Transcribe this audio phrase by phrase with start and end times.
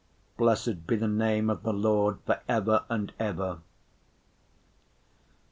[0.35, 3.59] Blessed be the name of the Lord for ever and ever."